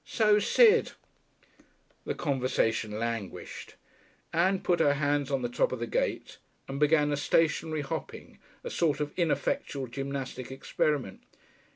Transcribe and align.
"So's 0.03 0.47
Sid." 0.47 0.93
The 2.05 2.15
conversation 2.15 2.97
languished. 2.97 3.75
Ann 4.33 4.61
put 4.61 4.79
her 4.79 4.95
hands 4.95 5.29
on 5.29 5.43
the 5.43 5.47
top 5.47 5.71
of 5.71 5.77
the 5.77 5.85
gate, 5.85 6.39
and 6.67 6.79
began 6.79 7.11
a 7.11 7.15
stationary 7.17 7.81
hopping, 7.81 8.39
a 8.63 8.71
sort 8.71 8.99
of 8.99 9.13
ineffectual 9.15 9.85
gymnastic 9.85 10.51
experiment. 10.51 11.21